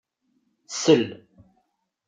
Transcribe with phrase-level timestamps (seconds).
[0.81, 1.09] Sell!